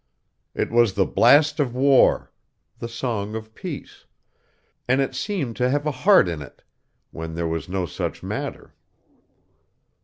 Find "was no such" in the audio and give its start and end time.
7.47-8.23